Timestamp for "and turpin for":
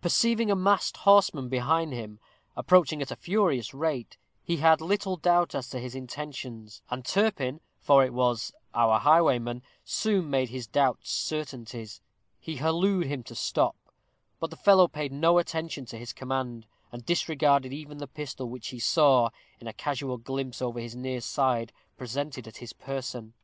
6.88-8.02